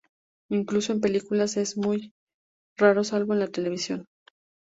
[0.49, 2.11] Incluso en películas, es muy
[2.75, 4.07] raro, salvo en la televisión.